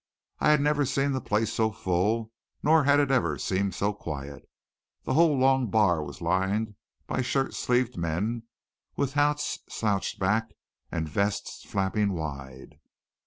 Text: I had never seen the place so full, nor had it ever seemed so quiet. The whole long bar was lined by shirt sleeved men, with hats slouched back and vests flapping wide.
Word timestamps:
I 0.39 0.49
had 0.49 0.59
never 0.61 0.83
seen 0.83 1.11
the 1.11 1.21
place 1.21 1.53
so 1.53 1.71
full, 1.71 2.31
nor 2.63 2.85
had 2.85 2.99
it 2.99 3.11
ever 3.11 3.37
seemed 3.37 3.75
so 3.75 3.93
quiet. 3.93 4.49
The 5.03 5.13
whole 5.13 5.37
long 5.37 5.67
bar 5.67 6.03
was 6.03 6.21
lined 6.21 6.73
by 7.05 7.21
shirt 7.21 7.53
sleeved 7.53 7.97
men, 7.97 8.41
with 8.95 9.13
hats 9.13 9.59
slouched 9.69 10.17
back 10.17 10.55
and 10.91 11.07
vests 11.07 11.63
flapping 11.65 12.13
wide. 12.13 12.79